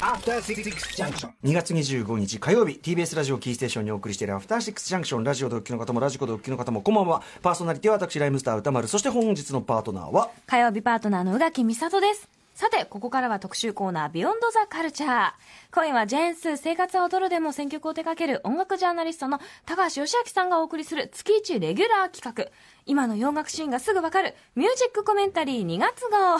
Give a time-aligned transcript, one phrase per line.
[0.00, 0.62] After Six
[0.96, 1.30] Junction.
[1.42, 10.30] 2月25日火曜日 TBS ラジオキーステーションにお送りしているアフターシックスジャンクションラジオでお聞きの方もラジコでお聞きの方もこんばんはパーソナリティは私ライムスター歌丸そして本日のパートナーは？
[10.46, 12.28] 火曜日パートナーの宇垣美里です。
[12.54, 15.30] さて、ここからは特集コーナー、ビヨンドザカルチャー。
[15.72, 22.50] 今夜はジェーンス生活は踊るでも選曲を手掛ける音楽ジャーナリストの高橋義明さんがお送りする月一レギュラー企画。
[22.88, 24.34] 今の洋楽シーンがすぐわかる。
[24.56, 26.38] ミュージックコメンタリー2月号。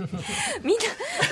[0.64, 0.84] みんな、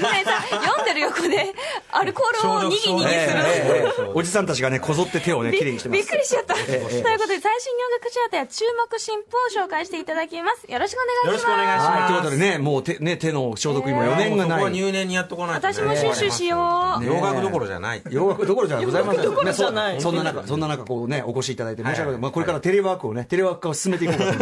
[0.02, 1.54] ごめんさ、読んでる横で
[1.90, 3.16] アルコールをにぎにぎする。
[3.16, 6.02] ええおじさんたちがねこぞって手をねびきれいにしてます。
[6.02, 6.54] びっくりしちゃった。
[6.54, 10.70] ええということで、最新洋楽チャートや注目新譜を紹介していただきます。
[10.70, 11.50] よろしくお願いします。
[11.50, 12.00] よろしくお願いします。
[12.02, 18.02] はいということでねもう手,、ね、手の消毒にも余念がない、入念にやっとかないと、ね、私もシュッシュしようね洋楽どころじゃない。
[18.10, 19.22] 洋楽どころじゃございません。
[19.24, 19.94] 洋楽どころじゃない。
[19.94, 24.30] ねそそんな中そんな中こうねお越しいただいて申し訳ない、これからテレワークをねテレワーク化を進めていこうかと。
[24.30, 24.41] 思います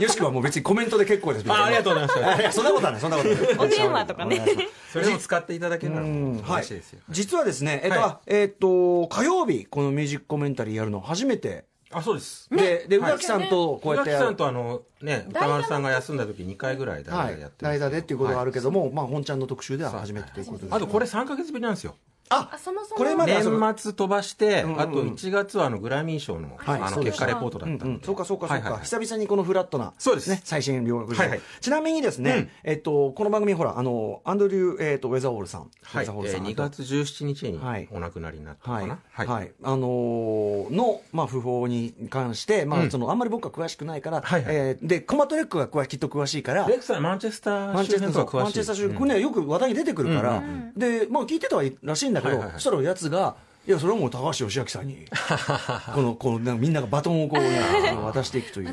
[0.00, 1.50] よしくはもう別にコメントで結構です。
[1.50, 3.00] あありがとうございますいやそんなことはない。
[3.00, 3.56] そんなことはない。
[3.58, 4.44] お電話とかね。
[4.92, 8.10] それでも使っていただけるならはい嬉しいですよ、実はですね、えっと、はい。
[8.10, 11.64] あえっと、火曜日、このミュージックコメンタリーやるの初めて。
[11.94, 12.48] あそうです。
[12.50, 14.10] で、で、宇はい垣さんとこうやって。
[14.10, 17.64] 宇垣さんとあのね歌丸さんが休んだ時2回ぐらい代はい打でやって。
[17.64, 20.74] 代打でっていうことがあるけども、まあ、本ちゃんの特集では初めてということで。
[20.74, 21.96] あとこれ3か月ぶりなんですよ
[22.32, 22.96] ああ、そもそも。
[22.96, 31.40] これまで年末飛ばして、あと1月はあのグラミー賞の,、あの結果レポートだうんったんで、うん、そうかそうかそうか、久々にこのフラットなそうですね、最新洋楽情報はいはい。
[31.60, 32.48] ちなみにですね、うん。
[32.64, 36.40] えっと、この番組ほらあのアンドリュー、えっと、ウェザーホールさん、はい、ウェザーホールさん。
[36.40, 37.88] えー2月17日にはい。
[37.90, 38.88] お亡くなりになったのはい。
[38.88, 39.52] かな、はい。
[39.62, 42.90] あのーの、まあ、訃報に関して、まあうん。
[42.90, 53.34] そのあんまり僕は詳しくないから、えーでコマトレックが詳きっと詳しいからレックさんマンチェスター周マンチェスター辺とか詳しいマンチェスター州、これね、よく話題に出てくるから、うんで、まあ、聞いてたはいらしいんだけど、はいはいはいそしたらやつが、
[53.64, 55.06] いや、それはもう高橋義明さんに、
[55.94, 57.60] この、この、なんかみんながバトンをこう、 ね、
[58.02, 58.66] 渡していくという。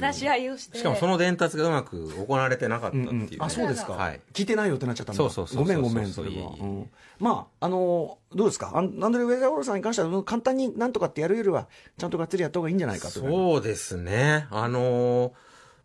[0.58, 0.80] して。
[0.80, 5.18] しかもその伝達がうまく行われてなかったっていう、ねあ、そうですか、はい聞いてないよってなっちゃったんだ。
[5.18, 6.54] そうそうそうそうごめんごめん、それは。
[6.60, 6.90] うん
[7.20, 8.72] まあ、あのーどうですか？
[8.76, 13.20] アンドレ・ウェザーホールさんに関しては、簡単になんとかってやるよりは、ちゃんとがっつりやった方がいいんじゃないかと。
[13.20, 14.48] そうですね。
[14.50, 15.32] あのー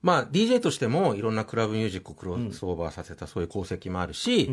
[0.04, 4.52] まあ、DJ としてもいろんなクラブミュージックをクロスオーバーさせたそういう功績もあるし、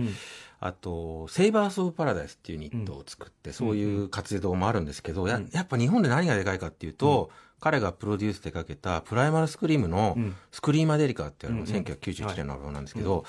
[0.62, 10.18] あと、セイバース・オブ・パラダイスっていうユニットを作って、そういう活動もあるんですけど、ややっぱ日本で何がでかいかっていうと、彼がプロデュースでかけたプライマルスクリームの
[10.52, 13.26] スクリーマデリカっていうのが1991年のアルバムなんですけど、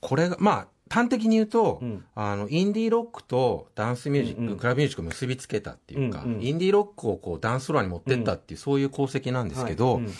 [0.00, 1.82] これが、まあ、端的に言うと、
[2.14, 6.42] あの、インディーロックとダンスミュージック、クラブミュージックを結びつけたっていうか、うんうん。
[6.42, 10.04] インディーロックをこうダンスフロアに持ってったっていう、そういう功績なんですけど、はい。
[10.04, 10.12] うん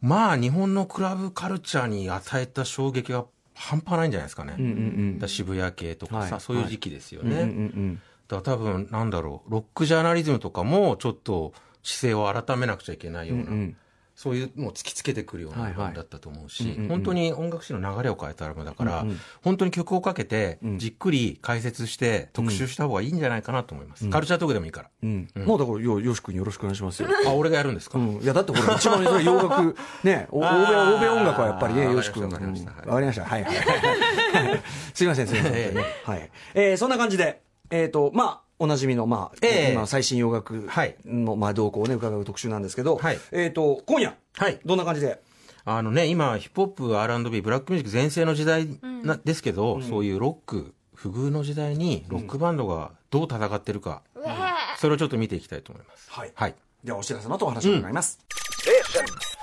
[0.00, 4.54] まあ、日本のクラブカルチャーに与えた衝撃が半端ないんじゃないですかね。
[4.58, 5.28] うんうんうん。
[5.28, 6.40] 渋谷系とかさ、はい。
[6.40, 7.36] そういう時期ですよね。
[7.36, 8.02] うんうんうん。
[8.28, 13.76] だから多分、なんだろう、ロックジャーナリズムとかも、ちょっと姿勢を改めなくちゃいけないような、うんうん
[14.18, 16.88] そういうのを突きつけてくるようなアルバムだったと思うし、うんうんうん。
[16.88, 19.20] 本当に音楽史の流れを変えたアルバムだから、うんうん。
[19.44, 24.10] 本当に曲をかけてん、じっくり解説して、特集した方がいいんじゃないかなと思います。
[24.10, 24.90] カルチャートークでもいいから。
[25.04, 25.28] うん。
[25.36, 27.08] もうだから、よ、よし君よろしくお願いしますよ。
[27.28, 33.24] あ、俺がやるんですか、うん、いやだってこれ一番それ洋楽 ねお欧米欧米音楽はやっぱりねよし君したわかりましたうんわかりました。
[33.24, 33.54] はいはい。
[33.54, 34.62] はい。
[34.92, 35.74] すいませんすいません、え
[36.04, 36.30] はい。
[36.54, 37.40] えーそんな感じで
[37.70, 39.72] えっ、とまあおなじみの、まあ、ええ。
[39.72, 40.96] 今、最新洋楽はい。
[41.04, 43.18] の、まあ、動向をね、伺う特集なんですけど、はい。
[43.30, 44.58] えっ、と、今夜、はい。
[44.64, 45.20] どんな感じで？
[45.64, 48.66] あのね、今、ヒップホップ、R&B、ブラックミュージック全盛の時代
[49.04, 54.02] な、ですけど、そういうロック、不遇の時代に、ロックバンドがどう戦ってるか、
[54.78, 56.10] それをちょっと見ていきたいと思います。
[56.10, 56.32] はい。
[56.34, 56.54] はい。
[56.82, 58.18] では、お知らせの後お話を伺います。
[58.64, 59.37] Junction.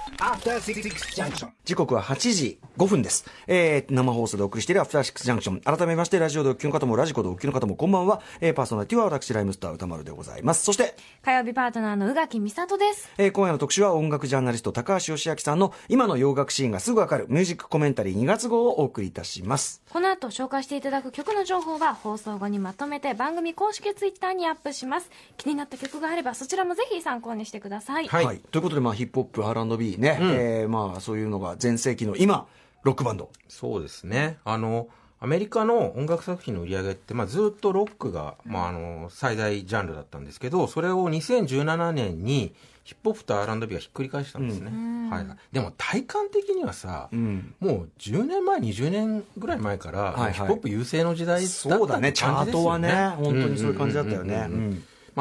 [1.65, 3.25] 時刻は8時5分です。
[3.47, 5.59] えー、生放送でお送りしているアフターシックスジャンクション。
[5.61, 8.21] 改めまして、ラジオでお聞きの方も、ラジコでお聞きの方も、こんばんは。
[8.39, 10.63] えー、パーソナリティは私、ライムスター歌丸でございます。
[10.63, 13.09] そして、火曜日パートナーの宇垣美里です。
[13.17, 19.81] えー今夜の特集は音楽ジャーナリスト高橋義明さんの今の洋楽シーンがすぐわかるミュージックコメンタリー2月号をお送りいたします。
[19.89, 25.09] この後紹介していただく曲の情報は放送後にまとめて番組公式ツイッターにアップします。
[25.37, 28.07] 気になった曲があればそちらもぜひ参考にしてください。
[28.07, 32.47] はいということで、まあ、ヒップホップ、R&B ね、えーまあ、そういうのが全盛期の今、
[32.83, 33.29] ロックバンド。
[33.47, 34.38] そうですね。
[34.43, 34.88] あの、
[35.19, 42.53] アメリカの音楽作品の売り上げって、まあ、ずっとロックが、まあ、あの、最大ジャンルだったんですけど、それを2017年に、
[42.84, 45.09] ヒップホップと R&B がひっくり返したんですね。
[45.09, 45.28] はい。
[45.52, 47.55] でも体感的にはさ、ん。
[47.59, 50.34] もう10年前、20年ぐらい前から、はいはい。
[50.34, 54.47] ヒップホップ優勢の時代だったってそうだね、チャートはね、本当にそういう感じだったよね。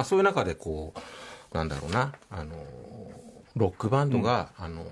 [0.05, 2.13] そういう中でこうなんだろうな。
[2.31, 2.55] あの
[3.57, 4.85] ロックバンドが、あの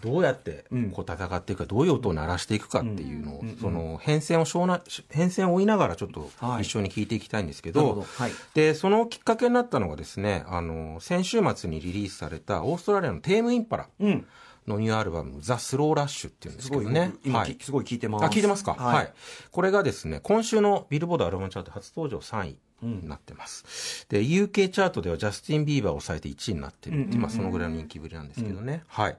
[0.00, 4.80] どうやってこう戦っていくか、どういう音を鳴らしていくかっていうのを、その変遷をしょうな
[5.10, 6.62] 変遷を追いながらちょっとはい。
[6.62, 8.06] 一緒に聞いていきたいんですけど、
[8.54, 14.26] でそのきっかけになったのがですねあの先週末にリリースされたオーストラリアのテームインパラうん。
[14.66, 17.14] のニューアルバム、ザ・スローラッシュっていうんですけどね。
[17.24, 17.56] 今、はい。
[17.56, 18.24] きすごい聞いてます。
[18.26, 18.94] あ、聞いてますか、はい。
[18.96, 19.12] はい、
[19.50, 24.06] これがですね、今週のビルボードアルバムチャート初登場3位になってます。
[24.08, 28.84] で、UK チャートではジャスティン・ビーバーを抑えて1位になってるっていう、まあそのぐらいの人気ぶりなんですけどね。
[28.88, 29.16] はい。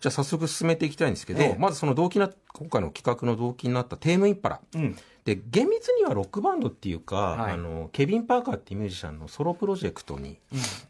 [0.00, 4.60] じゃあ早速進めていきたいんですけど、ええまずその動機な、今回の企画の動機になったテームインパラ。
[4.74, 4.96] うん。
[5.24, 10.38] で、厳密にはロックバンドっていうか、はいあの、ケビン・パーカーっていうミュージシャンのソロプロジェクトに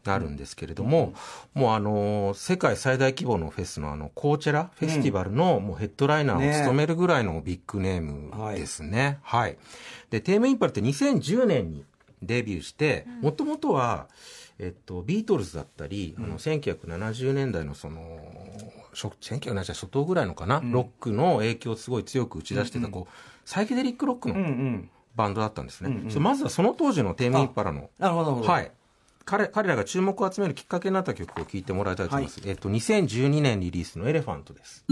[0.03, 1.13] なるんですけれども、
[1.53, 9.19] もうあの、世界最大規模のフェスのあの、コーチェラフェスティバルのもうヘッドライナーを務めるぐらいのビッグネームですね。
[9.23, 9.57] はい。
[10.09, 11.85] で、テームインパルって2010年に
[12.25, 14.07] デビューして、もともとは、
[14.57, 18.19] えっと、ビートルズだったり、あの、1970年代のその、
[18.93, 23.13] 初1970年代初頭ぐらいのかな、ロックの影響をすごい強く打ち出してた、こう、
[23.45, 24.89] サイケデリックロックうんうのん。
[25.15, 26.09] バンドだったんですね。
[26.09, 28.41] それまずはその当時のテームインパラの、なるほど。
[28.41, 28.71] はい。
[29.23, 32.41] 彼彼らが注目を集めるきっかけになった曲を聴いてもらいたいと思います。
[32.45, 34.85] えっと、2012年リリースの Elephant です。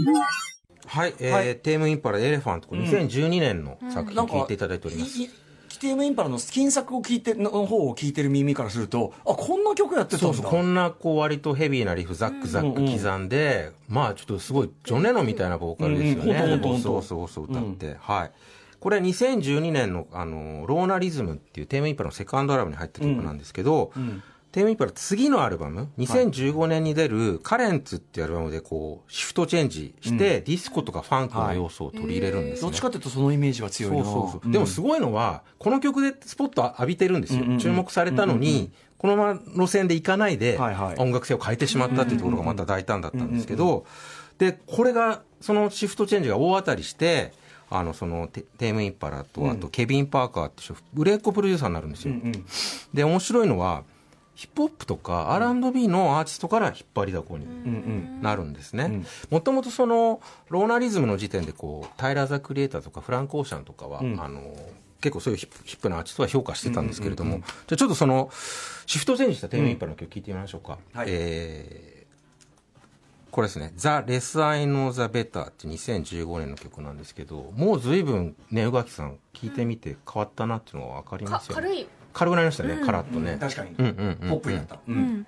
[0.86, 5.18] はい、えーはいテームインパラ Elephant、これ2012年の作品聴いていただいております。
[5.18, 5.30] い
[5.74, 10.26] いテームインパラの金作を聞いての方を聞いてる耳からするとあこんな曲やってたんだ。
[10.26, 16.60] そうそう、こんなこう割とヘビーなリフ、ザックザック刻んで、まあちょっとすごい、ジョン・レノンみたいなボーカルですよね。
[16.80, 18.30] そうそうそう歌って、はい。
[18.80, 24.20] これは2012年の、あの、ローナリズムっていうテームインパラのセカンドアルバムに入った曲なんですけど、テー
[24.62, 32.62] ムインパラ次のアルバム、2015年に出るカレンツっていうアルバムでこう、シフトチェンジして、ディスコとかファンクの要素を取り入れるんですね。
[32.62, 34.04] どっちかっていうとそのイメージが強いな。
[34.04, 34.52] そうそうそう。
[34.52, 37.44] でもすごいのは、この曲でスポット浴びてるんですよ。
[37.58, 43.84] 注目されたのに、このまま路線で行かないではいはい、音楽性を変えてしまったっていうところがまた大胆だったんですけど、
[44.38, 47.32] で、これが、そのシフトチェンジが大当たりして、
[47.70, 52.14] あの、そのテ、テームインパラと、あと、ケビン・パーカーって人売れっ子プロデューサーになるんですよ。
[52.92, 53.82] で、面白いのは、
[54.34, 59.04] ヒップホップとか R&B のアーティストから引っ張りだこになるんですね。
[59.30, 64.54] もともとその、ローナリズムの時点でこう、タイラー・ザ・クリエイターとかフランク・オーシャンとかは、あの、
[65.00, 68.30] 結構そういうヒップヒップなアーティストは評価してたんですけれども、じゃあちょっとその、
[68.86, 70.78] シフトチェンジしたテームインパラの曲聴いてみましょうか。
[70.92, 71.06] はい。
[71.10, 71.94] えー
[73.30, 81.62] これですね、 The Less I Know The Better って2015年の曲なんですけど、もう随分ね、宇垣さん聴いてみて変わったなっていうのが分かりますよね。
[81.62, 81.88] 軽い。
[82.14, 83.36] 軽くなりましたね、カラッとね。
[83.38, 84.96] 確かに、うんうんうんポップになった、ううん。
[84.96, 85.26] ん。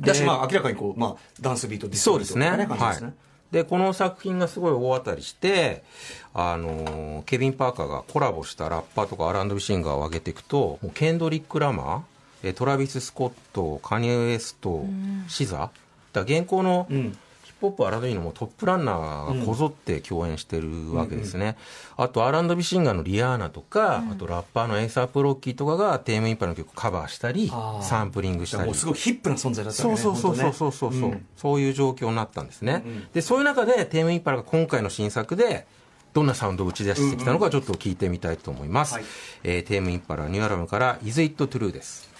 [0.00, 2.50] だしまあ明らかにこう、まあ、ダンスビートディスコビートそうですね。
[2.50, 2.92] みたいな感じはい。
[2.94, 3.14] ですね。
[3.52, 5.84] で、この作品がすごい大当たりして、
[6.32, 12.00] あのーケビン・パーカーがコラボしたラッパーとか R&B シンガーを挙げていくと、もうケンドリック・ラマー、
[12.44, 14.86] えートラビス・スコット、カニエ・ウエスト、
[15.28, 15.70] シザ、だか
[16.14, 17.16] ら現行のん
[17.62, 21.56] ヒップホップ R&B のもうトップランナーがこぞって共演してるわけですね。
[21.96, 28.64] あと R&B シンガーのリアーナとか、あとラッパーのエイサップ・ロッキーとかがテームインパラの曲カバーしたりサンプリングしたり。
[28.64, 28.74] もう。
[28.74, 30.92] すごいヒップな存在だったわけねそうそうそうそう本そう。
[30.92, 31.26] そうそう、うん。
[31.36, 35.66] そういう状況になったんですね、でそういう中でテームインパラが今回の新作で
[36.12, 39.04] どんなサウンドを打ち出してきたのかちょっと聞いてみたいと思います、はい。
[39.44, 42.10] えーテームインパラニューアルバムから「Is It True」です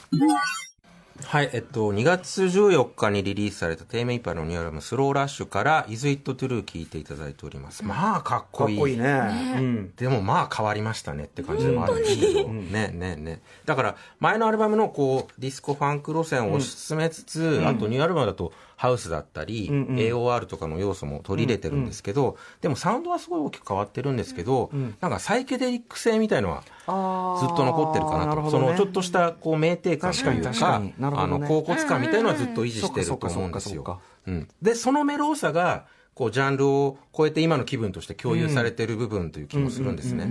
[1.25, 7.85] はい、えっと、2月14日にリリースされたテームインパラのニューアルバム「スローラッシュ」から「Is It True」聞いていただいております。
[7.85, 8.76] まあかっかこいい。
[8.76, 9.55] っこいいね。
[9.56, 9.93] うん。
[9.97, 13.43] でもまあ変わりましたねって感じでもあるんですけど、ねねね。
[13.64, 24.70] だから前のアルバムのこうディスコファンク路線を推し進めつつ、あとニューアルバムだとハウスだったり、AOR とかの要素も取り入れてるんですけど、でもサウンドはすごい大きく変わってるんですけど、
[25.00, 28.43] なんかサイケデリック性みたいのはずっと残ってるかなと。
[28.43, 34.00] ねのちょっとしたこう酩酊感という確かかに確かになるほあの、恍惚感みたいのはずっと維持してると思うんですよ。
[34.26, 34.49] うん。
[34.61, 40.26] で、そのメローさが、こう、ジャンルを超えて今の気分として共有されてる部分という気もするんですね。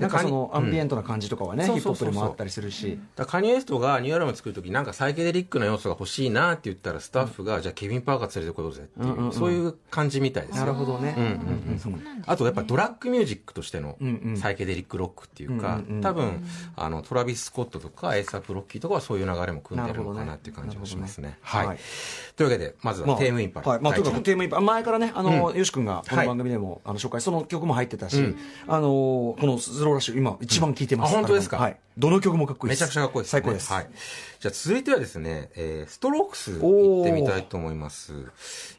[0.00, 2.98] なんかそのアンビエントな感じとかはね、うんヒップホップでもあったりするし。
[3.16, 10.66] だカニエ・ストがニューアルバム作るときなんかサイケデリックな要素が欲しいなって言ったらスタッフが、じゃあケビン・パーカー連れてこようぜっていう、そういう感じみたいですよ。
[10.66, 12.22] なるほどね、うんうんうん。
[12.26, 13.96] あとやっぱドラッグミュージックとしての
[14.36, 16.44] サイケデリックロックっていうか、多分
[16.76, 21.38] あのトラビス・スコットとかエイサップ・ロッキーとかはそういう流れも汲んでるのかなっていう感じがしますね。
[21.42, 21.78] はい、はい
[22.36, 23.80] というわけでまずはテームインパラ、はい。
[23.80, 25.56] まあ、とにかくテームインパラ前からねあの、うん。
[25.56, 26.26] よし君がこのはい。
[26.26, 28.36] 番組でも、あの紹介その曲も入ってたし、うん。
[28.66, 31.58] あのこの Slow Rush 今一番聴いてます、あ本当ですか？
[31.58, 31.76] はい。
[31.96, 32.80] どの曲もかっこいいです。
[32.82, 33.40] めちゃくちゃかっこいいです、ね。
[33.40, 33.88] 最高です、はい。
[34.40, 38.12] じゃあ続いてはですね、えーストロークス行ってみたいと思います。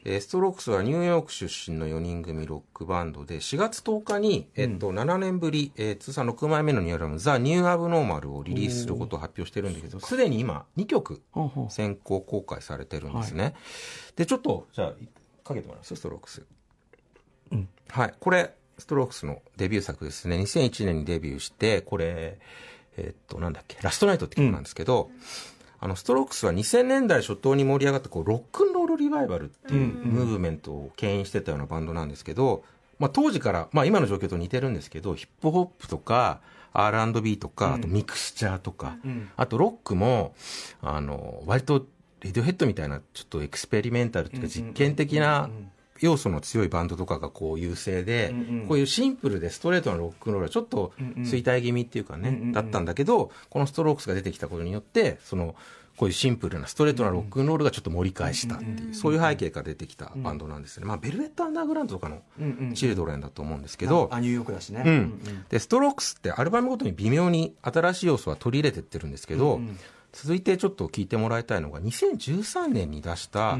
[0.04, 11.22] えーストロークスはニューヨーク出身の4人組ロックバンドで、4月10日に、えっと、7年ぶり、えー通算6枚目のニューアルバム、 The New Abnormal をリリースすることを発表してるんだけど、すでに今、2曲
[11.70, 13.54] 先行公開されてるんですね。
[14.14, 14.92] で、ちょっと、じゃあ、
[15.46, 16.42] かけてもらいますストロークス。
[17.88, 18.14] はい。
[18.18, 20.36] これ、ストロークスのデビュー作ですね。
[20.36, 22.38] 2001年にデビューして、これ、
[22.96, 25.10] えっと、なんだっけ、ラストナイトって曲なんですけど、
[25.78, 32.64] あの、ストロークスは2000年代初頭に盛り上がった、こう、ロックンロールリバイバルっていうムーブメントを牽引してたようなバンドなんですけど、
[32.98, 36.40] まあ当時から、まあ今の状況と似てるんですけど、ヒップホップとか、
[36.72, 38.96] R&B とか、あとミクスチャーとか、
[39.36, 40.34] あとロックも、
[40.82, 41.86] あの、割と、
[42.26, 45.50] レディオヘッドみたいな、ちょっとエクスペリメンタルっていうか、実験的な
[46.00, 48.34] 要素の強いバンドとかがこう優勢で、
[48.68, 55.54] こういうシンプルでストレートなロックンロールはちょっと衰退気味っていうかね、だったんだけど、このストロークスが出てきたことによって、その、
[55.96, 60.84] こういうシンプルなストレートなロックンロールがちょっと盛り返したっていう、そういう背景から出てきたバンドなんですね。
[60.84, 62.22] まあ、ベルベットアンダーグラウンドとかの
[62.74, 64.82] チルドレンだと思うんですけど、あ、ニューヨークだしね。
[64.84, 69.60] うん、でストロークスってアルバムごとに微妙に新しい要素は取り入れてってるんですけど、
[70.16, 73.58] 続いてちょっと聞いてもらいたいのが2013年に出した、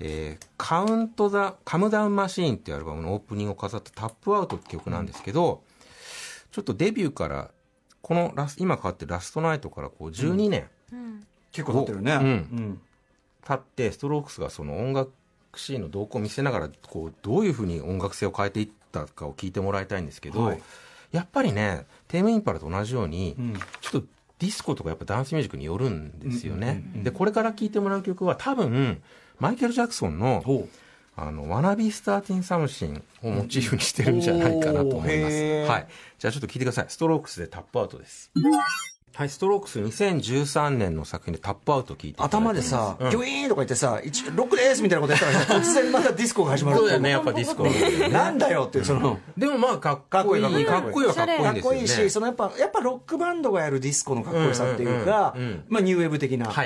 [0.00, 5.62] えーカウント・ザ・カムダウン・マシーンっていうアルバムのオープニングを飾ったタップアウトって曲なんですけど、
[6.50, 7.50] ちょっとデビューから
[8.02, 10.68] このラス今かかってるラストナイトからこう12年
[11.52, 12.12] 結構経ってるね。
[12.14, 12.22] うん。
[12.22, 12.80] うん。
[13.46, 15.12] 経ってストロークスがその音楽
[15.54, 20.62] シーンの動向を見せながらこうどういうふうに音楽性を変えていったかを聞いてもらいたいんですけど、はい。
[21.12, 23.54] やっぱりねテームインパラと同じように、ん。
[23.80, 24.06] ちょっと
[24.38, 29.02] ディスコとかやっぱダンスミュージックによるんですよね、でこれから聴いてもらう曲は多分
[29.38, 30.68] マイケル・ジャクソンのほう。
[31.16, 35.36] 「あの Wanna Be Startin' Somethin'」をモチーフにしてるんじゃないかなと思います、
[35.70, 35.86] はい、
[36.18, 36.86] じゃあちょっと聞いてください。
[36.88, 38.32] ストロークスで Tap Out です
[39.16, 43.10] はいストロークス2013年の作品で Tap Out 聞いて頭でさ、うん。
[43.10, 46.78] ギョイーンとか言ってさ、一ロックですみたいなことやったらさ、突然またディスコが始まる。
[46.78, 47.62] そうだよね、やっぱディスコ。
[47.62, 48.08] なんだよね。
[48.08, 50.42] なんだよっていう、その、でもまあ、かっこいい。
[50.42, 50.66] かっこいい。
[50.66, 51.62] はかっこいいかっんですよね。
[51.62, 56.62] こいいし、そのやっぱ、やっぱロックバンドがやるディスコのかっこよさっていうかうんうんうんうん、まあニューウェーブ的な、か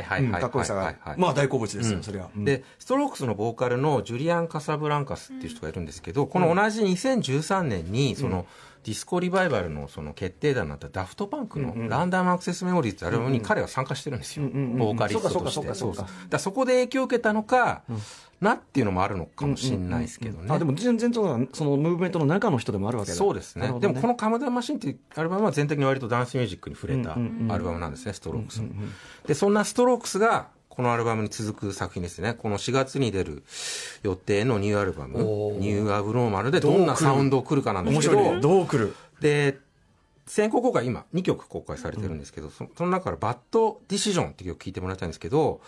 [0.46, 0.94] っこよさが。
[1.18, 2.30] まあ大好物ですよ、それは。
[2.34, 2.46] うん。
[2.46, 8.46] で、ストロークスのボーカルのジュリアン・カサブランカスっていう人がいるんですけど、この同じ2013年に、その、
[8.88, 14.44] ディスコリバイバルのその決定打になったダフトパンクのランダムアクセスメモリーってアルバムに彼は参加してるんですよ。
[14.46, 15.74] ボーカリストとして。
[15.74, 15.94] そう
[16.30, 17.82] だそこで影響を受けたのか、
[18.40, 20.46] なっていうのもあるのかもしれないですけどね。
[20.48, 23.16] あでも全然そそのムーブメントの中の人でもあるわけだ。
[23.18, 23.62] そうですね。
[23.62, 28.68] なるほどでもこの「Comedown Machine」っていうアルバムは全体的に割とダンスミュージックに触れたアルバムなんですね、ストロークスの。
[29.26, 30.48] でそんなストロークスが
[30.78, 32.34] このアルバムに続く作品ですね。
[32.34, 33.42] この4月に出る
[34.04, 35.18] 予定のニューアルバム
[35.58, 38.34] 「ニューアブノーマル」でどんなサウンドを来るかなんですけど。
[38.34, 38.40] ね。
[38.40, 38.94] どう来る？
[39.20, 39.58] で
[40.28, 45.60] 先行公開今2曲公開されてるんですけど、そその中から「バッド・ディシジョン」っていう曲聴いてもらいたいんですけど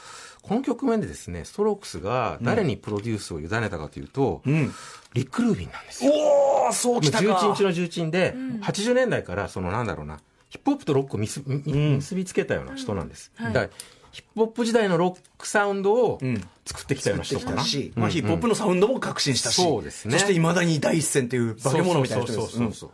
[0.43, 4.73] この曲面でですねストロークスが誰にプロデュースを委ねたかというと、ん。
[5.14, 6.12] リック・ルービンなんですよ。
[6.14, 7.25] おおそうきたか。
[7.25, 13.69] 11日の重鎮で、80年代からそのなんだろうなヒップホップとロックを結びつけたような人なんです、だから
[14.12, 16.19] ヒップホップ時代のロックサウンドを
[16.64, 20.12] 作ってきたような人かな、し、まあ、ヒップホップのサウンドも革新したし、そうですね。
[20.14, 22.75] そしていまだに第一線っていう化け物みたいな人そうですそうそう。
[22.75, 22.90] そう、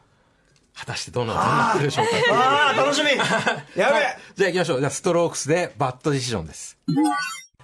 [0.75, 2.13] 果たしてどんなどんな来るでしょうか。
[2.35, 3.09] ああ楽しみ。
[3.81, 4.01] やべ
[4.37, 4.79] じゃあ行きましょう。
[4.81, 6.79] じゃあストロークスで Bad Decision です。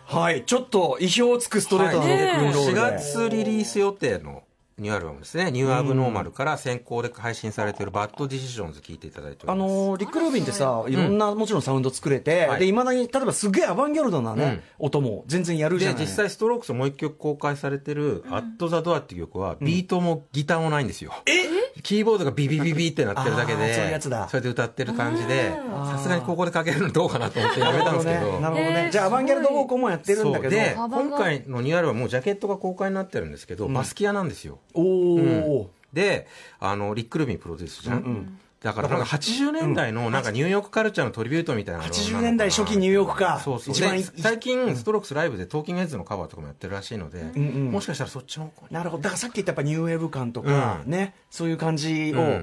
[0.05, 0.45] はい。
[0.45, 4.43] ちょっと意表をつくストレートなロックンロール4で、月リリース予定の
[4.83, 5.51] ニューアルバムですね。
[5.53, 9.71] New Abnormal から先行で配信されている Bad Decisions 聞いていただいておあります。
[9.71, 16.03] のーリック・ルービンってさ、いろんなもちろんサウンド作れて、はいで、いまだに、例えばすげえアバンギャルドなね、音も全然やるじゃで、ない。
[16.03, 21.12] 実際ストロークスもう一曲公開されてる、アット・ザ・ドアっていう曲は、ビートもギターもないんですよ。
[21.83, 24.29] キーボードがビビビビってなってるだけで、そういうやつだ。
[24.29, 25.52] それで歌ってる感じで、
[25.91, 28.41] さすがにここでかけるのどうかなと思ってやめたんですけど。
[28.41, 28.85] なるほどね。
[28.85, 34.59] えーじゃあ、アバンギャルドウォークもやってるんだけど、で、今回のニューアルバムもうジャケットが公開になってるんですけど、バスキアなんですよ。
[34.75, 36.26] おお、で、
[36.61, 38.38] あの、リック・ルビンプロデュースじゃん。
[38.62, 42.19] だからなんか80年代のなんかニューヨークカルチャーのトリビュートみたいなのなのかな。
[42.19, 43.40] 80年代初期ニューヨークか。
[43.42, 43.73] そうそう。
[43.73, 49.02] 一番で最近ストロークスライブでトーキングヘッズのカバーとかもやってるらしいので、もしかしたらそっちの方向になるほど。
[49.02, 50.90] だからさっき言ったやっぱニューウェーブ感とか、うん。
[50.90, 52.42] ね、そういう感じを、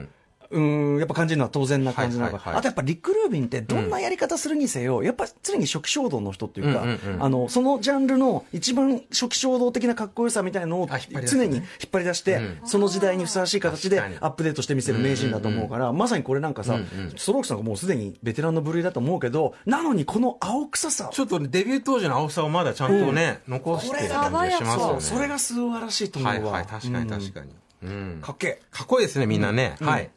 [0.52, 6.84] うんうん、やっぱ感じるのは当然な感じなのか、あとやっぱリック・ルービンってどんなやり方するにせよ、やっぱ常に初期衝動の人っていうか、
[7.20, 10.90] あの、そのジャンルの一番初期衝動的なかっこよさみたいなのを
[11.28, 16.80] 常に引っ張り出して、うんその時代にふさわしい形でアップデートしてみせる名人だと思うから、まさにこれなんかさ、
[17.16, 25.02] ストロークスなんかもうすでにベテランの部類だと思うけど、なのにこの青臭さをちょっとねデビュー当時の青さをまだちゃんとね、残してる感じがしますよね。
[25.02, 26.40] それが素晴らしいと思うわ。
[26.40, 27.52] はいはい確かに確かに、
[27.84, 28.62] うんかっけえ。
[28.72, 29.76] かっこいいですね、みんなね。
[29.80, 30.12] はい。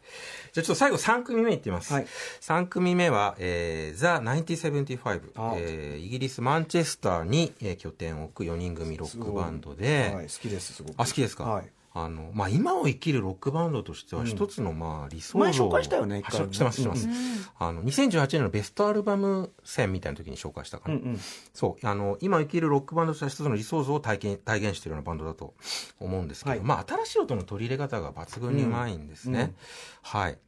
[0.53, 1.93] じゃあちょっと最後3組目いってみます。
[1.93, 2.07] はい
[2.41, 10.95] 3組目は、えー、ザ・1975あ、えーイギリス・マンチェスターに、えー拠点を置く4人組ロックバンドで、はい、好きです、すごく。
[10.99, 11.71] あ、好きですか、はい。
[11.95, 17.09] あの、まあ、今を生きるロックバンドとしては一つの、まあ、理想像を前紹介したよねししてます、してます。
[17.59, 20.99] あの、2018年のベストアルバム戦みたいな時に紹介したかな。
[21.53, 25.55] そう、あの、今生きるロックバンドとしては一つの理想像を体験、体現しているようなバンドだと
[26.01, 29.55] 思うんですけど、はいまあ、新しい音の取り入れ方が抜群にうまいんですね。
[30.03, 30.39] はい。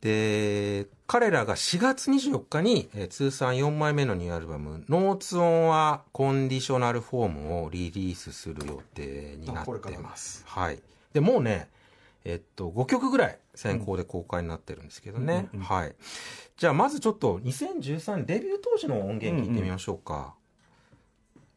[0.00, 10.44] で、彼らが4月24日に、えー通算4枚目のニューアルバム、 Notes On A Conditional Form をリリースする予定になってます。
[10.46, 10.80] はい。
[11.12, 11.68] で、もうね、
[12.24, 15.48] えっと、5曲ぐらい先行で公開になってるんですけどね。
[15.60, 15.94] はい。
[16.56, 20.34] じゃあ、まずちょっと2013年デビュー当時の音源聞いてみましょうか。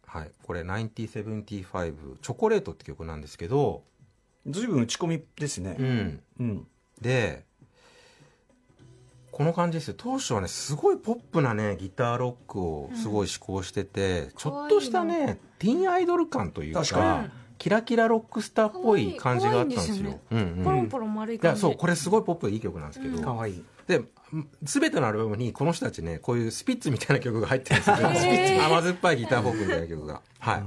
[0.06, 0.32] はい。
[0.44, 3.84] これ、1975、チョコレートって曲なんですけど、
[4.48, 6.24] ずいぶん打ち込みですねうん。
[6.40, 6.68] うん
[7.02, 7.46] で、
[9.40, 9.94] この感じですよ。
[9.98, 16.84] 当初はね、すごいポップなね、ギターロックをすごい試行してて、ちょっとしたね、ティーンアイドル感というか、
[17.58, 20.20] キラキラロックスターっぽい感じがあったんですよ。
[20.30, 21.62] うんうんポロンポロン丸いいや、感じ。
[21.62, 24.02] そう、これすごいポップでいい曲なんですけど、かわいいで、
[24.66, 27.96] すべてのアルバムにこの人たちね、こういうスピッツみたいな曲が入ってるんですよ。
[27.96, 30.22] へースピッツ、甘酸っぱいギターフォークみたいな曲が。
[30.40, 30.64] はい。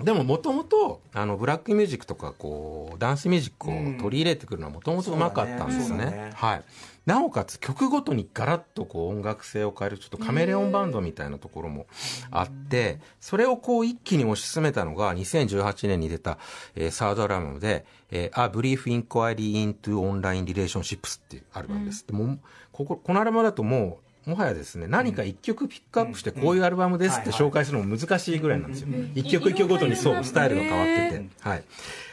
[0.00, 6.32] でももともと、あの、ブラックミュージックとか、こう、ダンスミュージックを取り入れてくるのはもともとうまかったんですねそうだね。
[6.34, 6.64] はい。
[7.06, 11.86] なおかつ曲ごとにガラッとこう音楽性を変えるちょっとカメレオンバンドみたいなところも
[12.32, 16.38] あって、それをこう一気に推し進めたのが2018年に出た、
[16.74, 22.04] えーサードアルバムで、えー、A Brief Inquiry into Online Relationships っていうアルバムです。
[22.06, 22.38] でも
[22.72, 28.88] こここのアルバムだともうもはやですね、何か一曲ピックアップしてこういうアルバムですって紹介するのも難しいぐらいなんですよ。
[29.14, 31.28] 一曲一曲ごとにそう、スタイルが変わってて。
[31.40, 31.64] はい。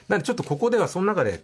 [0.08, 1.43] なんでちょっとここではその中で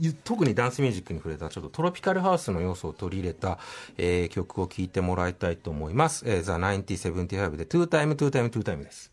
[0.00, 3.58] ゆ特にダンスミュージックに触れたちょっとトロピカルハウスの要素を取り入れた、
[3.96, 6.24] えー曲を聴いてもらいたいと思います。
[6.26, 9.10] えー、The 1975で Two Time Two Time Two Time です。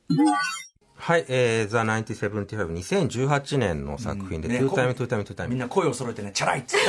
[0.98, 1.76] はい、えー、The
[2.16, 5.60] 1975、2018年の作品で、ね Two こ Time Two Time Two みん。
[5.60, 6.80] な声を揃えてねチャラいっつっ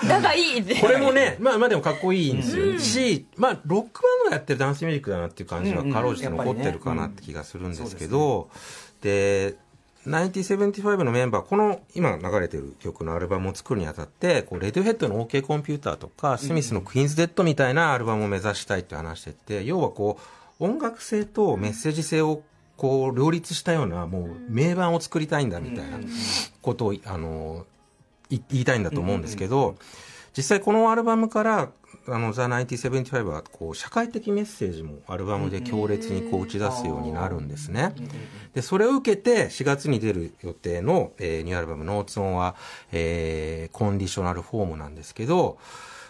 [0.00, 0.06] て。
[0.06, 0.80] だがいい。
[0.80, 2.78] これもね、まあまあでもかっこいいんですよ。
[2.78, 8.50] し、まあロックバンドがやってるダンスミュージックだなっていう感じはうんうんかろうじて残ってるかなって気がするんですけど、
[9.00, 9.56] で、
[10.06, 20.18] 1975のメンバー、この今流れてる曲のアルバムを作るにあたって、こうレディオヘッドの OK コンピューターとか、スミスのクイーンズ・デッドみたいなアルバムを目指したいって話してて、要はこ
[20.60, 22.42] う、音楽性とメッセージ性を
[22.76, 25.98] こう両立したような、もう名盤を作りたいんだみたいな
[26.62, 27.66] ことを、あの、
[28.30, 29.76] い言いたいんだと思うんですけど、
[30.36, 31.70] 実際このアルバムから、
[32.06, 37.94] あの、ザ・1975は、こう、社会的メッセージもアルバムで強烈にこう打ち出すようになるんですね。
[38.52, 42.56] で、それを受けて、4月に出る予定の、えーニューアルバム、ノーツオンは、
[42.92, 45.58] えーコンディショナルフォームなんですけど、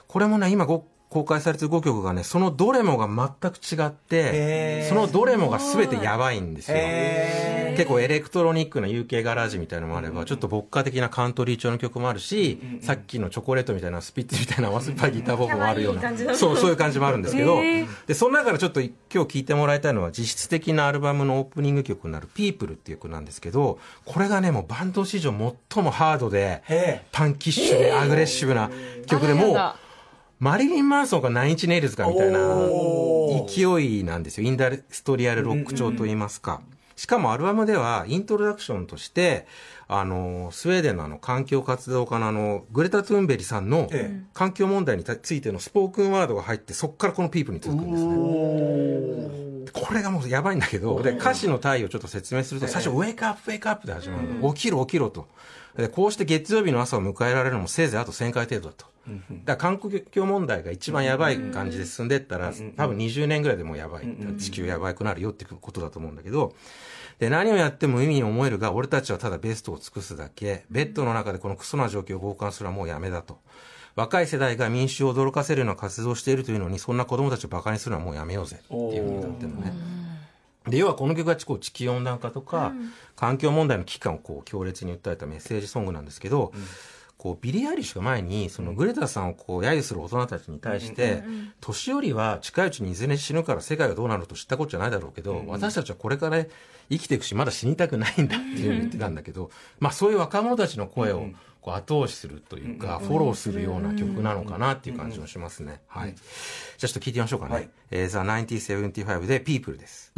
[0.08, 6.76] これもね、今ご公開されてる5曲がね、そのどれもが全く違ってそのどれもが全てやばいんですよ。
[6.76, 17.60] へ結構エレクトロニックな UK ガラージみたいなのもあれば、ちょっと牧歌的なカントリー調の曲もあるし、さっきのチョコレートみたいなスピッツみたいな甘酸っぱいギターボーもあるような、 そう、そういう感じもあるんですけど
[18.08, 25.30] で、その中でちょっと今日聴いてもらいたいのは実質的なアルバムのオープニング曲になる People っていう曲なんですけど、これがね、もうバンド史上
[25.70, 28.68] 最もハードで、へパンキッシュでアグレッシブな
[29.06, 29.83] 曲でもう、
[30.38, 34.46] マリリン・マンソンかナイン・インチ・ネイルズかみたいなお勢いなんですよ。
[34.46, 36.60] インダストリアルロック調といいますか。
[36.96, 39.46] しかもアルバムではイントロダクションとして、
[39.88, 49.84] あの、スウェーデンのあの環境活動家のあの、グレタ・トゥーンベリさんのええ環境問題についてのスポークンワードが入って、そこからこの People に続くんですね。
[49.86, 54.52] これがもうやばいんだけど、で、歌詞の大意をちょっと説明すると、最初、 Wake up, wake up で始まるの。
[54.54, 55.26] 起きろ、起きろと。
[55.76, 58.93] で、こうして月曜日の朝を迎えられるのもせいぜいあと1000回程度だと。
[59.44, 64.06] だから環境問題が一番やばい感じで進んでったら、多分20年ぐらいでもうやばい。
[64.38, 66.54] 地球やばくなるよってことだと思うんだけど、
[67.18, 73.38] で、何をやっても意味に思えるが、俺たちはただベストを尽くすだけ、ベッドの中でこのクソな状況を傍観するのはもうやめだと。
[73.94, 78.56] 若い世代が民衆を驚かせるような活動をしているというのに、そんな子供たちを馬鹿にするのはもうやめようぜ。
[78.56, 79.72] っていうふうになってるのね。
[80.68, 82.72] で、要はこの曲はこう地球温暖化とか、
[83.14, 86.52] 環境問題の危機感をこう強烈に訴えたメッセージソングなんですけど、
[87.24, 91.24] こうビリー・アイリッシュが前にそのグレタさんをこう揶揄する大人たちに対して、
[91.62, 96.44] 年寄りは近いうちにいずれ死ぬから世界がどうなると知ったことじゃないだろうけど、私たちはこれから
[96.90, 101.28] 生きていくしまだ死にたくないんだっていうふうに言ってたんだけど、まあそういう若者たちの声を
[101.62, 105.80] こう後押しするというか、フォローするような曲なのかなっていう感じもしますね。
[105.86, 106.14] はい。
[106.14, 106.20] じゃ
[106.84, 107.54] あちょっと聞いてみましょうかね。
[107.54, 110.12] はいえー、The 1975で People です。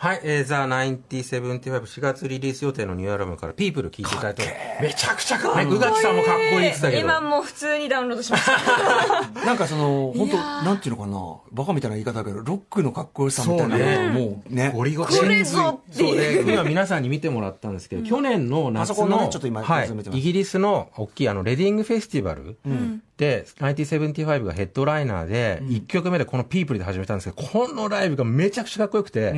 [0.00, 4.44] はい、えー、ザ・1975、4月リリース予定のニューアルバムから People 聞いていただいて、
[4.80, 5.66] めちゃくちゃかっこいい。
[5.66, 7.02] 宇垣さんもかっこいいってたけど。
[7.02, 9.30] 今もう普通にダウンロードしました。
[9.44, 11.36] なんかその本当なんていうのかな。
[11.52, 14.72] バカみたいな言い方だけどロックのかっこよさみたいなのがもうね。
[14.74, 15.14] ゴリゴリ。
[15.14, 19.30] これぞってそういうで、今皆さんに見てもらったんですけど、去年の夏の
[20.14, 22.56] イギリスの大きいあの、レディングフェスティバル
[23.20, 29.34] 1975がヘッドライナーで、1曲目でこのピープルで始めたんですけど、このライブがめちゃくちゃかっこよくて、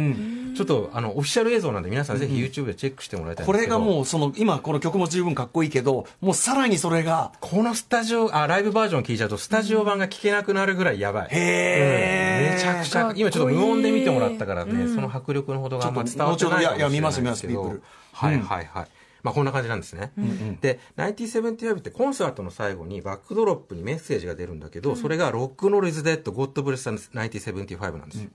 [0.54, 3.76] ちょっとあの、オフィシャル映像なんで皆さんぜひ YouTube でチェックしてもらいたいんこですけど。
[3.76, 11.28] れがもう、その、今この曲も十分かっこいいけど、もうさらにそれが、このスタジオ、あ、ライブバージョン聞いちゃうと、スタジオ版が聞けなくなるぐらいやばい。
[11.30, 12.48] へー。
[12.48, 12.54] うん。
[12.54, 17.76] めちゃくちゃ、今ちょっと無音で見てもらったからね、その迫力のほどがあんま伝わってないかもしれないですけど。
[18.12, 18.38] はい。
[18.40, 18.86] はいはい。
[19.22, 20.12] まあこんな感じなんですね。
[20.60, 28.30] で、1975ってコンサートの最後にバックドロップにメッセージが出るんだけど、それがロックノールイズデッド、ゴッドブレス1975なんですよ。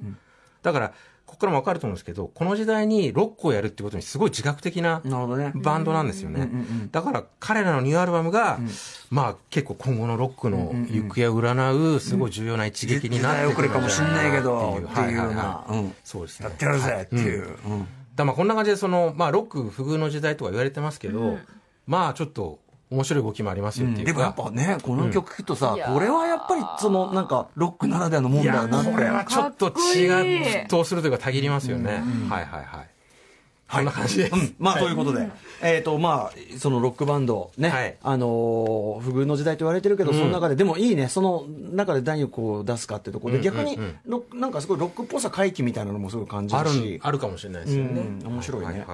[0.63, 0.93] だから、
[1.26, 5.02] ここからもわかると思うんですけど、この時代にロックをやるってことにすごい自覚的な。
[5.56, 6.50] バンドなんですよね。
[6.91, 8.60] だから彼らのニューアルバムが、
[9.10, 15.65] まあ結構今後のロックの行方を占う、すごい重要な一撃になってくるんじゃないかな時代遅れかもしんないけどっていうっていうような
[16.06, 16.45] そうですね。
[16.45, 17.58] やってやるぜっていう。
[17.65, 21.38] うんだまあこんな感じでその、まあロック不遇の時代とは言われてますけど、
[21.86, 24.12] まあちょっと面白い動きもありますよっていうか。
[24.12, 28.84] でもやっぱね、この曲聴くとさ、これはやっぱりその、なんか、ロックならではのもんだよな。
[28.84, 29.73] これはちょっと違う、
[30.65, 32.03] 沸騰するというか、たぎりますよね。
[32.30, 32.89] はいはいはい。
[33.69, 34.34] こんな感じです。
[34.34, 34.56] うん。
[34.60, 35.27] まあ、ということで、
[35.62, 37.97] えっ、と、まあ、そのロックバンド、ね、はい。
[38.01, 48.01] あのー不遇の時代と言われてるけど、その中で、でもいいね、その中で何をこう出すかってところで、逆にロック、なんかすごいロックっぽさ回帰みたいなのもすごい感じあるるし、あるかもしれないですよね。
[48.01, 48.27] うん。
[48.27, 48.86] 面白いね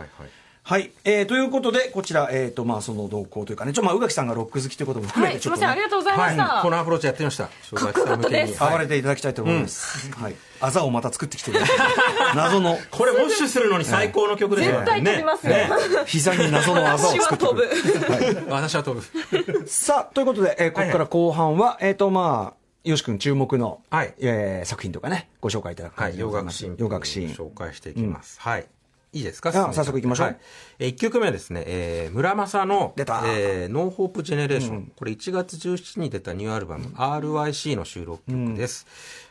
[0.66, 0.82] はいはいはい。
[0.82, 6.62] はい、えー、ということで、こちら、えっ、と、まあ、その動向というかね、ちょ、まあ、宇垣さんがロック好きということも含はい、めて、ちょっと、すみません、ありね、がとうございました。
[6.62, 7.44] このアプローチやってみました。
[7.44, 7.50] か
[7.90, 10.12] っこよかったです暴れていただきたいと思います。
[10.14, 10.36] はい。
[10.62, 11.78] あざをまた作ってきてください。
[12.36, 15.54] 謎の、これ、ウォッシュするのに最高の曲ですよ絶対飛びますよ。
[15.54, 15.70] ね
[16.06, 18.42] 膝に謎のあざを作ってく飛る。
[18.46, 18.46] ぶ。
[18.54, 19.68] 私は飛ぶ。
[19.68, 26.76] さあ、ということで、えーここから後半は、えっ、と、まあ、よし君注目の、はいえー作品とかね、ご紹介いただくはい、感じで洋ございます楽シーン。
[26.78, 27.34] 洋楽シーン。
[27.34, 28.40] 紹介していきます。
[28.40, 28.66] はい。
[29.14, 29.50] いいですか？
[29.50, 30.28] あ早速行きましょう。
[30.28, 30.38] はい。
[30.80, 33.22] えー一曲目はですね、えー村正の、出た。
[33.26, 34.92] えーノーホープジェネレーション。
[34.96, 38.86] これ1月17日に出たニューアルバム、RYC の収録曲です。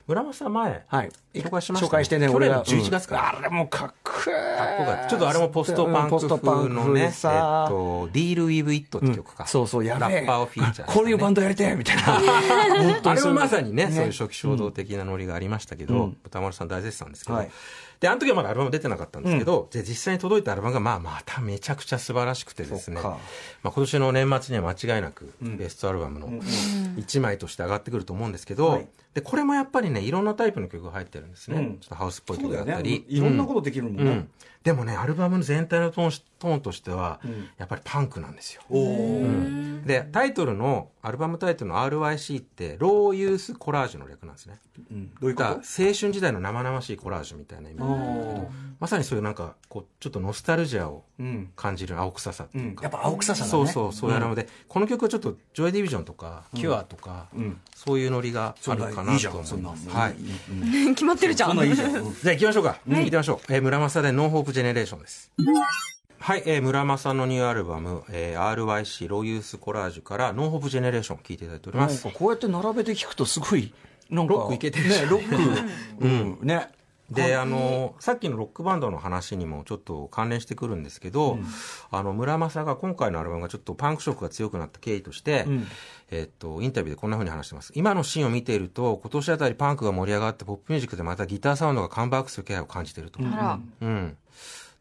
[0.09, 1.11] 村正前、はい。
[1.35, 2.65] 紹介しましたね紹介してね、去年の俺が。
[2.65, 3.23] 11月から。
[3.23, 3.39] うん。
[3.39, 5.09] あれもかっこいい。
[5.09, 9.47] ちょっとあれもポストパンク風風のね、えっさと、Deal with It って曲か。
[9.47, 10.17] そうそう、やべえ。
[10.17, 10.93] ラッパーをフィーチャーね。
[10.95, 12.03] こういうバンドやりてえみたいな。
[13.11, 17.51] あれもまさにね、そういう初期衝動的なノリがありましたけど、歌丸さん大絶賛ですけど、はい
[18.03, 23.19] で、あの時はまだアルバム出てなかったんですけど、で実際に届いたアルバムが、まあ、まためちゃくちゃ素晴らしくてですね、ま
[23.63, 28.89] あ、今年の年末には間違いなく、ベストアルバムの1枚として上がってくると思うんですけど、はい。
[29.15, 31.59] で、これもやっぱりね、いろんなタイプの曲が入ってるんですね。
[31.59, 31.79] うん。
[31.79, 33.05] ちょっとハウスっぽい曲だったり。。
[33.09, 34.03] いろんなことできるもんね。
[34.03, 34.31] うん。
[34.65, 37.21] でもね、アルバムの全体のトーンとしては、
[37.57, 38.63] やっぱりパンクなんですよ。
[38.69, 39.52] おー
[39.87, 44.59] で、タイトルの、アルバムタイトルの RYC って、 Raw Youth Collage の略なんですね。
[44.91, 45.49] うんどういうこと？
[45.49, 51.51] 青春時代の生々しいコラージュみたいな意味なんですけど、まさにそういうなんか、こう、ちょっとノスタルジアをうん。
[51.57, 53.51] 感じる青臭さっていうか、やっぱ青臭さだね。
[53.51, 57.27] そうそう、そういうアルバムで、この曲はちょっと、ジョイ・ディビジョンとか、キュアとか、
[57.75, 59.13] そういうノリがあるかなと思います。
[59.13, 59.35] いいじゃん
[60.01, 60.15] はい。
[60.95, 61.57] 決まってるじゃん。
[61.57, 61.67] じゃあ
[62.35, 62.79] 行きましょうか。
[62.87, 63.53] 行きましょう。
[63.53, 65.31] えー村正でノーホープジェネレーションです。
[66.23, 72.05] はい、えームラマサのニューアルバム、えー RYC Raw Youth Collage から No Hope Generation 聴いていただいております。
[72.05, 73.75] なんかこうやって並べて聞くとすごい、
[74.09, 74.35] なんか。
[74.35, 75.35] ロックいけてるね、ロック。
[76.01, 76.39] うん。
[76.43, 76.69] ね。
[77.11, 81.41] で、あの、さっきのロックバンドの話にもちょっと関連してくるんですけど、
[81.91, 85.45] あの、ムラマサが今回のアルバムがちょっとパンク色が強くなった経緯として、
[86.13, 87.73] えっと、インタビューでこんな風に話してます。
[87.75, 93.19] 今のシーンを見ていると、今年あたりパンクが盛り上がってポップミュージックでまたギターサウンドがカムバックする気配を感じていると。
[93.21, 93.27] う
[93.87, 94.17] ん。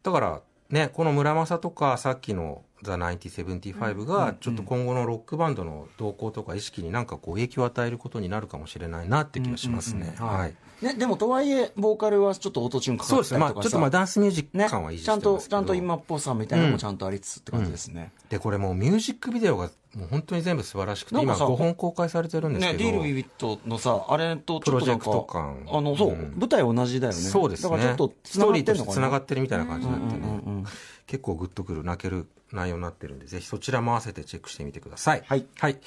[0.04, 0.40] だから、
[0.72, 10.14] ね、この村正とか、さっきのザ・1975が、ちょっと今後のロックバンドの動向とか意識になんかこう影響を与えることになるかもしれないなって気がしますね。
[10.18, 10.54] はい。
[10.84, 13.38] ね、でもとはいえ、ボーカルはちょっとオートチューンかかそうですね。
[13.38, 13.64] ったりとかさ。
[13.64, 15.56] まあ、ちょっとまあダンスミュージッね、ク感は維持ちゃんと、してますけど。
[15.56, 18.10] ちゃんと今っぽさみたいなのもちゃんとありつつって感じですね。
[18.30, 22.90] で、これもうミュージックビデオがもう本当に全部素晴らしくて、今なんかさ5本公開されてるんですね、けど。
[22.90, 27.18] Deal Wiv It のさ、あれとちょっとプロジェクト感あの、そう、うん舞台同じだよね。
[27.18, 27.70] そうですね。
[27.70, 29.06] だからちょっとストーリーとしてってんのかな。
[29.08, 30.20] 繋がってるみたいな感じになってね。
[30.20, 30.64] うんうんうん
[31.06, 35.22] 結構グッとくる、泣ける内容になってるんで、ぜひそちらも合わせてチェックしてみてください。
[35.26, 35.78] はいはい。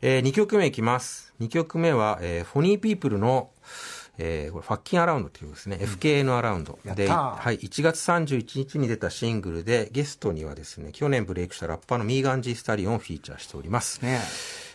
[0.00, 1.34] えー、2曲目いきます。
[1.40, 3.50] 2曲目は、えー、フォニーピープルの、
[4.18, 5.78] えー、これ、 Fuckin' Around っていう曲ですね。
[5.80, 6.78] FKN Around。
[6.84, 14.02] で、はい、1月31日に出たシングルで、ゲストにはですね、去年ブレイクしたラッパーのミーガン・ジー・スタリオンをフィーチャーしております。
[14.02, 14.20] ね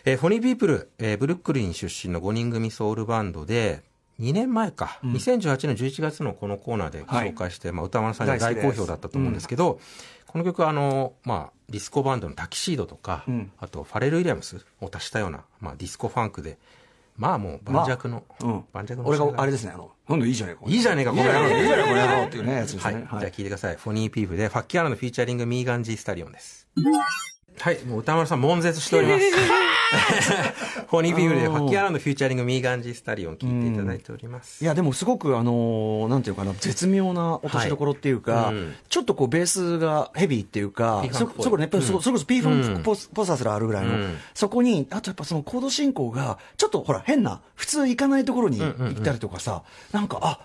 [0.04, 0.14] え。
[0.14, 3.82] ーフォニーピープル、えーブルックリン出身の5人組ソウルバンドで、
[4.20, 9.80] 2年前か、2018年11月のこのコーナーで紹介して、まあ、宇多丸さんには大好評だったと思うんですけど、
[10.26, 13.50] この曲はあの、まあ、ディスコバンドのタキシードとか、ん。
[13.58, 16.58] あとファレル・ウィリアムスを足したような、まあ、ディスコファンクで、
[17.20, 18.64] まあもう盤石の、うん。
[18.72, 20.70] 盤石の俺があれでですね、あの、今度いいじゃねえか。
[20.70, 21.50] いいじゃねえか、この野郎。
[21.50, 22.94] いいじゃねえか、この野郎っていうね、やつですはい。
[22.94, 23.06] ね。
[23.10, 23.76] じゃあ聞いてください。
[23.76, 26.66] フォニーピープルで、ファッキーアラのフィーチャリングミーガン・ジー・スタリオンです。
[27.60, 29.24] はい、もう宇多丸さん、悶絶しております。
[30.88, 34.62] ホニービュールで、ファッキーアラウンドフューチャリングミーガンジースタリオン聞いていただいております。
[34.64, 38.74] いやでもすごくあのーなんていうかな絶妙な落としどころっていうか、はいうん。
[38.88, 41.44] ちょっとこうベースがヘビーっていうかそっぽい。
[41.44, 42.02] そこねやっぱりそ,、うん。
[42.02, 44.16] それこそ P ファンうんポスポサすらあるぐらいの、うん。
[44.34, 50.40] そこにあとやっぱそのコード進行がちょっとほら変な普通行かないところに行ったりとかさ、なんかあ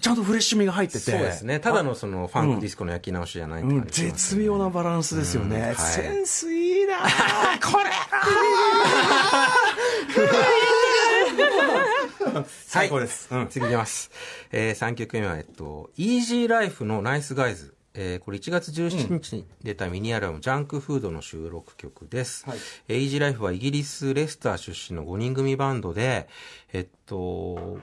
[0.00, 0.98] ちゃんとフレッシュ味が入ってて。
[1.10, 1.60] そうですね。
[1.60, 5.74] ただのその、ファンクディスコの焼き直しじゃないってうん絶妙なバランスですよね、うんはい。
[5.76, 6.98] センスいいな。
[7.62, 7.84] これ。
[12.66, 13.48] 最高です、うん。
[13.48, 14.10] 次いきます。
[14.52, 17.74] えー、3曲目は、えっと、イージーライフのナイスガイズ。
[17.98, 22.44] えーこれ1月17日に出たミニアルバム、ジャンクフードの収録曲です。
[22.46, 22.58] はい。
[22.88, 26.28] えーイージーライフはイギリス・レスター出身の5人組バンドで、
[26.74, 27.78] えっと、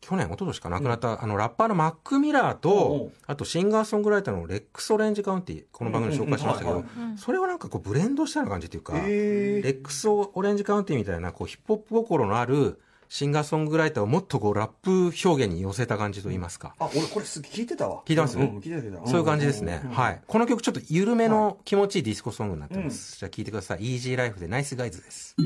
[0.00, 16.74] 去年、一昨年か亡くなった、あの、ラッパーのマック・ミラーおとう、あとシンガーソングライターのレックス・オレンジ・カウンティ、この番組で紹介しましたけどうんうん、それをなんかこうブレンドしたような感じっていうか、レックス・オレンジ・カウンティみたいなこうヒップホップ心のあるシンガーソングライターをもっとこうラップ表現に寄せた感じと言いますか。
[16.80, 18.36] あ俺これす聞いてたわ聞いてます？
[18.36, 19.80] うんうん聞いてたそういう感じですね。
[19.84, 20.20] うんはい。
[20.26, 23.18] この曲ちょっと緩めの気持ちいいディスコソングになってます。
[23.18, 23.92] じゃあ聴いてください。
[23.94, 25.36] イージーライフでナイスガイズです。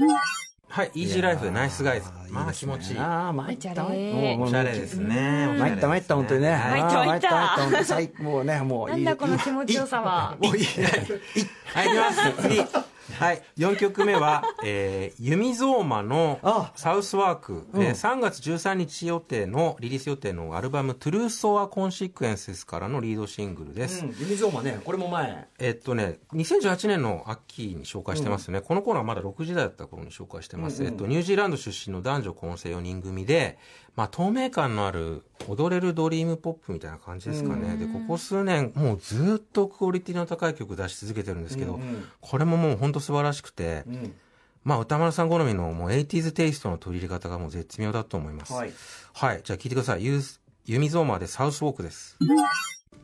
[0.71, 0.91] はい。
[0.95, 2.09] イージーライフでナイスガイズ。
[2.31, 2.99] まあ気持ちいい。
[2.99, 5.57] ああ参ったおしゃれもうおしゃれですね。
[5.59, 10.37] 参った参った本当にねはい参った参った参ったもうねもういいなんだこの気持ちよさは。
[10.41, 12.43] もういいはい、行きます。
[12.43, 12.90] 次。
[13.19, 13.43] はい。
[13.57, 24.05] 4曲目は、 えー、ユミゾーマのあサウスワーク、うんえー3月13日予定の、リリース予定のアルバム、トゥルーソアコンシクエンセスからのリードシングルです。
[24.05, 25.49] うん、ユミゾーマね、これも前。
[25.59, 28.61] えっとね、2018年の秋に紹介してますね。
[28.61, 30.83] この頃はまだ6時代だった頃に紹介してます。
[30.83, 33.59] うんうんえっと、ニュージーランド出身の男女混成4人組で、
[33.97, 37.77] まあ、透明感のある踊れるドリームポップみたいな感じですかね。
[37.77, 44.15] で、ここ数年、もうずっとクオリティの高い曲出し続けてるんですけど、うんうんこれももう本当素晴らしくて、うん
[44.63, 48.53] まあ、宇多丸さん好みのもう 80s テイストの取り入れ方がもう絶妙だと思います。
[48.53, 48.73] はい。
[49.15, 49.41] はい。
[49.43, 50.05] じゃあ聞いてください。
[50.05, 50.21] ユ
[50.79, 52.19] ミゾーマで Southwark です。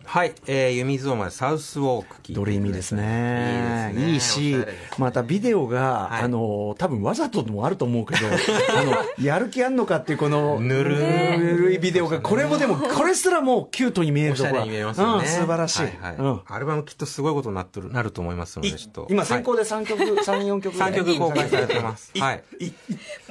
[0.06, 0.34] はい。
[0.46, 3.92] えー、ユミゾーマで Southwark ドリーミーですね。
[3.94, 4.66] いいですねいいし
[4.98, 15.24] またビデオが、はいあの、多分わざともあると思うけど、 あの、やる気あんのかっていうこの、ぬるーぬるいビデオが、これもでも、これすらもうキュートに見えるところおしゃれに見えますよね。
[15.24, 15.82] うん、素晴らしい。
[15.82, 19.06] はいはいうんアルバムきっとすごいことになってる、なると思いますので、ちょっと。
[19.10, 22.12] 今先行で3曲、3、4曲ぐらい3曲公開されてます。
[22.16, 22.44] はい。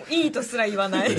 [0.10, 1.16] いいとすら言わない。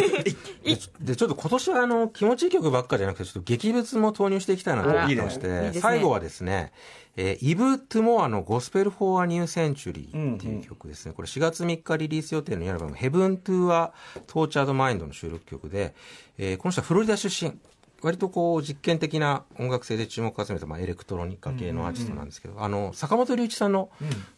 [1.00, 5.72] で、ちょっと今年はあの、気持ちいい曲ばっかじゃなくて、ちょっと劇物も投入していきたいなと思ってまして、あらいいねいいね。
[5.74, 6.72] 最後はですね、
[7.16, 11.12] えーイブ・トゥモアの Gospel For A New Century っていう曲ですね。
[11.12, 15.94] これ4月3日リリース予定のアルバム、 Heaven To A Tortured Mind の収録曲で、
[16.38, 17.58] えーこの人はフロリダ出身。
[18.02, 23.88] 割とこう実験的な音楽性で注目を集めた、まあ、エレクトロニカ系のアーティストなんですけど、あの坂本龍一さんの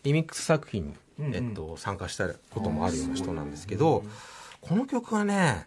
[0.04, 4.04] リミックス作品に、えっと、参加したこともあるような人なんですけど、
[4.60, 5.66] この曲はね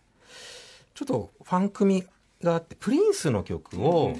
[0.95, 2.05] ちょっとファンク味
[2.41, 4.15] があってプリンスの曲を、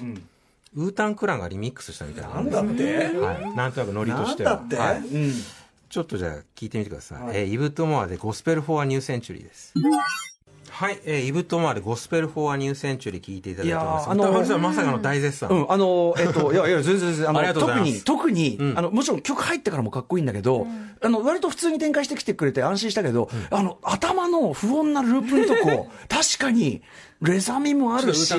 [0.74, 2.34] ウータンクランがリミックスしたみたいな。
[2.34, 2.96] なんだって？
[3.18, 4.54] はい、なんとなくノリとなしては。
[4.54, 4.76] んだって？
[4.76, 4.98] はい。
[4.98, 5.32] うん。
[5.88, 7.22] ちょっとじゃあ聞いてみてください。
[7.22, 7.36] はい。
[7.36, 9.74] えーイブトモアで Gospel For A New Century です。
[10.72, 14.06] はい、えーイブトモアで Gospel For A New Century 聞いていただいてます。
[14.06, 15.50] いやーあのまさかの大絶賛。
[15.50, 18.04] うん、あの、えっと、 いやいや、全然全然、あの、ありがとうござい特に、ます。
[18.04, 18.78] 特に、うん。
[18.78, 20.66] あの、もちろん曲入ってからもかっこいいんだけど、
[21.02, 26.80] あの、割と普通に展開してきてくれて安心したけど、あの、頭の不穏なループのとこ、 確かに、
[27.20, 28.34] レザミもあるし、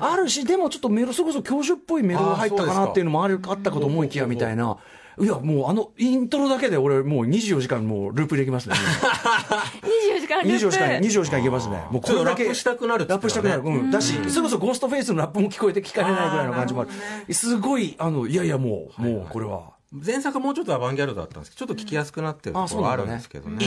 [0.00, 4.76] あるし、でもちょっとメロ、それこそ教授っぽいメロが入ったかなっていうのもある、あったかと思いきや、みたいな。
[5.18, 8.74] いや、もうあの、イントロだけで俺、もう24時間もうループできますね。
[8.74, 10.66] 24時間ループ。
[10.66, 11.82] 24時間、24時間いけますね。
[11.90, 12.44] もうこれだけ。
[12.44, 13.62] ラップしたくなるねラップしたくなる。
[13.62, 13.90] うん。
[13.90, 16.86] だし、それこそゴーストフェイスのラップも聞こえて聞かれないぐらいの感じもあ
[17.26, 17.34] る。
[17.34, 19.72] すごい、あの、いやいや、もう、もう、これは。
[19.92, 23.66] 前作はもうちょっとアバンギャルドだったんですけど、ちょっと聞きやすくなってるところがあるんですけどね。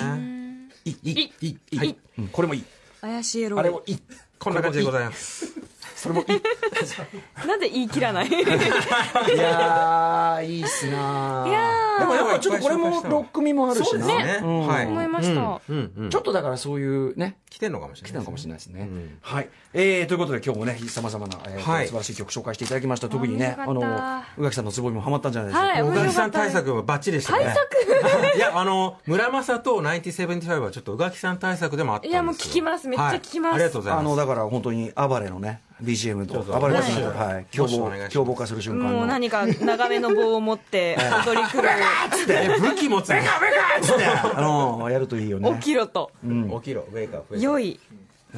[0.85, 1.95] いい、いい、いい、
[2.31, 2.63] これもいい。
[3.01, 3.99] 怪しいエロあれもいい。
[4.39, 5.53] こんな感じでございます。
[6.03, 6.41] それもいい。
[7.47, 8.27] なんで言い切らない？
[8.27, 8.31] い
[9.37, 13.85] やー、いいっすなーいやーでもやっぱちょっとこれもロック味もあるしな。
[13.85, 14.39] そうですね。
[14.43, 14.85] うんはい。
[14.87, 18.11] 思いましたうんうんうんちょっとだからそういうね、来てんのかもしれない。
[18.11, 18.81] 来たのかもしれないですね。
[18.81, 19.49] うんはい。
[19.73, 23.07] えー、ということで今日もね、さまざまな、えーはい素晴らしい曲紹介していただきました。
[23.07, 25.73] 特にね、あの、宇垣さんのツボにもハマったんじゃないでしょうか。
[25.73, 27.45] はい宇垣さん対策はバッチリでしたね。
[27.45, 28.37] 対策？
[28.37, 34.05] いや、あの、村正と9075はちょっと宇垣さん対策でもあったんですよいやもう聞きますめっちゃ聞きますはいありがとうございます。
[34.05, 37.33] あの、だから本当に暴れのね、BGM と、どうぞ暴れのねはい。
[37.35, 38.97] はい、凶暴凶暴化する瞬間の。
[38.99, 41.61] もう何か長めの棒を持って 踊り狂
[42.29, 43.15] え武器持つの
[43.81, 45.49] つって、あの、やるといいよね。
[45.49, 46.11] う起きろと。
[46.23, 47.37] 起きろ、ウェイクアップ。
[47.39, 47.79] 良い。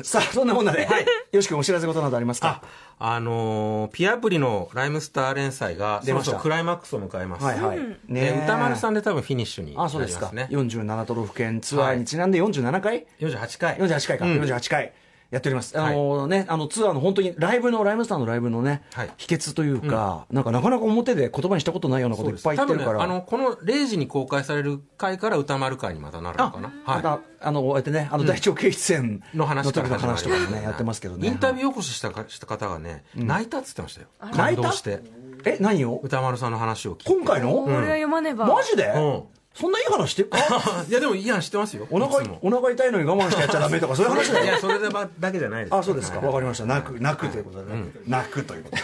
[0.03, 0.85] さあ、そんなもんなで、
[1.31, 2.61] よし君お知らせことなどありますか？
[2.99, 6.31] あ、あのーピアプリのライムスター連載が、出ました。
[6.31, 7.45] そろそろクライマックスを迎えます。
[7.45, 7.77] はいはい。
[7.77, 10.27] ねね歌丸さんで多分フィニッシュになあ、りまそうですか。
[10.29, 10.49] すね。
[10.51, 13.77] 47都道府県ツアーにちなんで47回？48回。
[13.77, 14.41] 48回か、うん。
[14.41, 14.91] 48回
[15.31, 15.79] やっております。
[15.79, 23.01] あのね、あのツアーの本当にライブの、ライムスターのライブのね、はい秘訣というか、なんかなかなか表で言葉にしたことないようなこといっぱい言ってるから。
[23.01, 26.73] あの、この0時に公開される回から歌丸会にまたなるのかな。
[26.85, 31.27] また、あの、こうやってね、あの、大腸経出演の話時のか話とかもね、やってますけどね。
[31.27, 34.07] インタビュー起こししたかした方がね、泣いたっつってましたよ。
[34.21, 35.01] 泣いた感動して。
[35.45, 35.99] え、何を？
[36.03, 37.11] 歌丸さんの話を聞いて。
[37.11, 37.51] 今回の？
[37.51, 38.47] これは読まねば。
[38.47, 38.85] マジで？
[38.95, 39.23] うん。
[39.55, 40.37] そんないい話してるか？
[40.87, 41.87] いや、でもいい話してますよ。
[41.89, 44.77] お腹お腹痛いのに我慢してやっちゃダメとかそういう話だよいや、それ
[45.19, 45.75] だけじゃないです。
[45.75, 46.19] あ、そうですか。
[46.19, 46.65] わかりました。
[46.65, 47.83] 泣く、泣くということでね。
[48.07, 48.83] 泣くということで。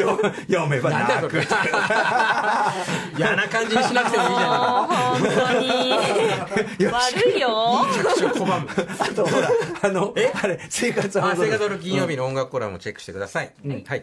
[0.00, 1.40] よ 読めば泣く。
[3.18, 5.28] 嫌な感じにしなくてもいいじゃもう本当
[5.58, 5.92] に。
[6.86, 7.84] 悪いよ。
[7.84, 7.94] ない。
[7.94, 8.68] 着手を拒む。
[8.98, 9.50] あと、ほら、
[9.82, 13.52] あの、あれ、生活はあ、生活の金曜日の音楽コラムをチェックしてください。
[13.86, 14.02] はい。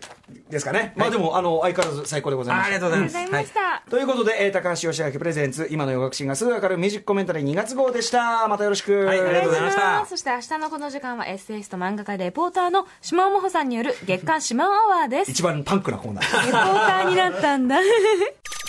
[0.49, 0.93] ですかね。
[0.95, 2.65] まあでも、あの、相変わらず最高でございます。
[2.65, 3.17] あありがとうございます。
[3.17, 3.89] ありがとうございました。
[3.89, 8.48] ということで、えー高橋義明プレゼンツ、今の洋楽シンガーすぐわかるミュージックコメンタリー2月号でした。
[8.48, 9.06] またよろしく。
[9.06, 15.32] はいありがとうございましたそして明日のこの時間はエッセイスト漫画家レポーターの島尾真帆さんによる月刊島尾アワーです。
[15.32, 16.46] 一番パンクなコーナー。
[16.48, 17.78] レポーターになったんだ。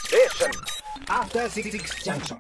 [0.08, 0.50] Station.
[1.08, 1.70] After Six
[2.04, 2.38] Junction.